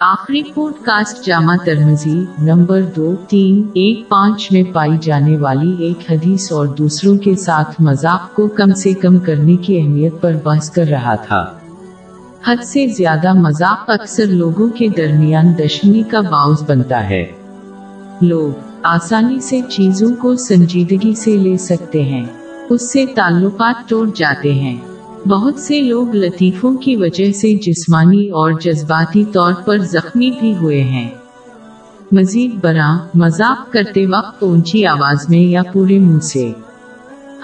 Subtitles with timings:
[0.00, 6.12] آخری pod cost جامع ترمزی number دو، تین، ایک، پانچ میں پائی جانے والی ایک
[6.12, 10.70] حدیث اور دوسروں کے ساتھ مذاق کو کم سے کم کرنے کی اہمیت پر بحث
[10.70, 11.46] کر رہا تھا۔
[12.46, 17.26] حد سے زیادہ مذاق اکثر لوگوں کے درمیان دشمنی کا باعث بنتا ہے۔
[18.20, 22.26] لوگ آسانی سے چیزوں کو سنجیدگی سے لے سکتے ہیں۔
[22.70, 24.76] اس سے تعلقات توڑ جاتے ہیں۔
[25.28, 30.82] بہت سے لوگ لطیفوں کی وجہ سے جسمانی اور جذباتی طور پر زخمی بھی ہوئے
[30.82, 31.10] ہیں۔
[32.12, 36.52] مزید برآں مذاق کرتے وقت اونچی آواز میں یا پورے منہ سے۔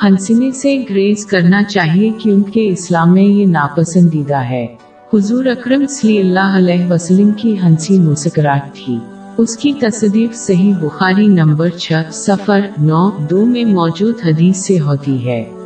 [0.04, 4.66] ہنسنے سے گریز کرنا چاہیے کیونکہ اسلام میں یہ ناپسندیدہ ہے۔
[5.14, 8.98] حضور اکرم صلی اللہ علیہ وسلم کی ہنسی مسکراہٹ تھی۔
[9.38, 15.28] اس کی تصدیف صحیح بخاری نمبر چھ سفر نو، دو میں موجود حدیث سے ہوتی
[15.28, 15.63] ہے۔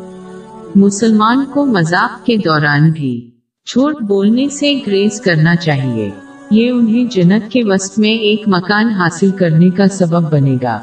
[0.74, 3.30] مسلمان کو مذاق کے دوران بھی
[3.66, 6.10] چھوٹ بولنے سے گریز کرنا چاہیے۔
[6.50, 10.80] یہ انہیں جنت کے وسط میں ایک مکان حاصل کرنے کا سبب بنے گا۔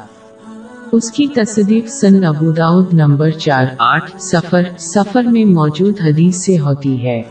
[0.92, 2.52] اس کی تصدیق سن ابو
[2.92, 7.22] نمبر چار آٹھ سفر سفر میں موجود حدیث سے ہوتی ہے۔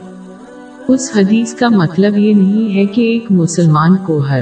[0.88, 4.42] اس حدیث کا مطلب یہ نہیں ہے کہ ایک مسلمان کو ہر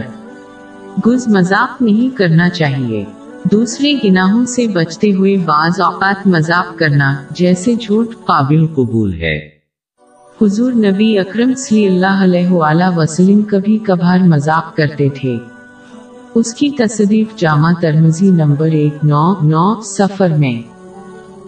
[1.07, 3.05] گز مذاق نہیں کرنا چاہیے۔
[3.53, 9.49] دوسرے گناہوں سے بچتے ہوئے بعض اوقات مذاق کرنا جیسے جھوٹ قابل قبول ہے۔
[10.41, 15.37] حضور نبی اکرم صلی اللہ علیہ وآلہ وسلم کبھی کبھار مذاق کرتے تھے۔
[16.35, 20.61] اس کی تصدیق جامع ترمزی نمبر ایک نو نو سفر میں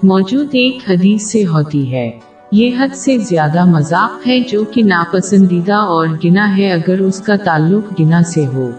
[0.03, 2.11] موجود ایک حدیث سے ہوتی ہے۔
[2.51, 7.35] یہ حد سے زیادہ مذاق ہے جو کہ ناپسندیدہ اور گنا ہے اگر اس کا
[7.35, 8.71] تعلق گنا سے ہو۔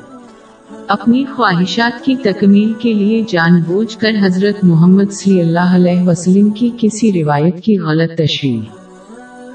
[0.89, 6.51] اپنی خواہشات کی تکمیل کے لیے جان بوجھ کر حضرت محمد صلی اللہ علیہ وسلم
[6.51, 8.61] کی کسی روایت کی غلط تشریح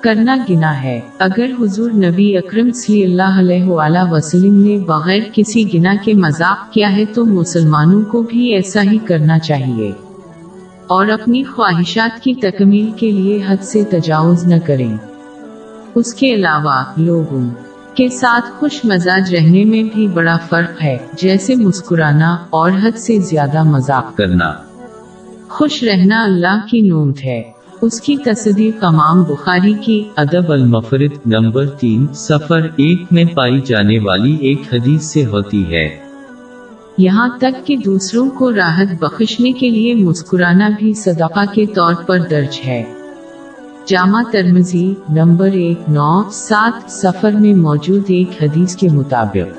[0.02, 5.74] کرنا گنا ہے۔ اگر حضور نبی اکرم صلی اللہ علیہ وآلہ وسلم نے بغیر کسی
[5.74, 9.92] گنا کے مذاق کیا ہے تو مسلمانوں کو بھی ایسا ہی کرنا چاہیے۔
[10.88, 14.98] اور اپنی خواہشات کی تکمیل کے لیے حد سے تجاوز نہ کریں۔
[15.96, 17.50] اس کے علاوہ لوگوں
[17.96, 23.19] کے ساتھ خوش مزاج رہنے میں بھی بڑا فرق ہے، جیسے مسکرانا اور حد سے
[23.19, 24.53] زیادہ مذاق کرنا۔
[25.50, 27.44] خوش رہنا اللہ کی نوت ہے۔
[27.81, 34.00] اس کی تصدیق تمام بخاری کی ادب المفرد نمبر تین سفر ایک میں پائی جانے
[34.00, 35.97] والی ایک حدیث سے ہوتی ہے۔
[36.97, 42.19] یہاں تک کہ دوسروں کو راحت بخشنے کے لیے مسکرانا بھی صدقہ کے طور پر
[42.19, 42.84] درج ہے۔
[43.88, 49.58] جامع ترمزی نمبر ایک، نو، سات سفر میں موجود ایک حدیث کے مطابق۔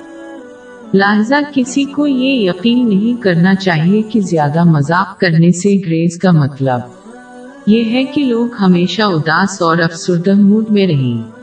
[0.95, 6.31] لہذا کسی کو یہ یقین نہیں کرنا چاہیے کہ زیادہ مذاق کرنے سے گریز کا
[6.31, 6.81] مطلب۔
[7.67, 11.42] یہ ہے کہ لوگ ہمیشہ اداس اور افسردہ موڈ میں رہیں۔